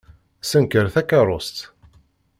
[0.41, 1.57] Ssenker takeṛṛust.